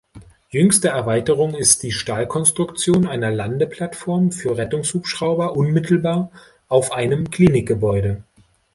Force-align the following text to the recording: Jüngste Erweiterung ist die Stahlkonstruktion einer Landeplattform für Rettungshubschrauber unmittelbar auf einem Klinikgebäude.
Jüngste 0.49 0.87
Erweiterung 0.87 1.53
ist 1.53 1.83
die 1.83 1.91
Stahlkonstruktion 1.91 3.05
einer 3.05 3.29
Landeplattform 3.29 4.31
für 4.31 4.57
Rettungshubschrauber 4.57 5.55
unmittelbar 5.55 6.31
auf 6.67 6.91
einem 6.91 7.29
Klinikgebäude. 7.29 8.23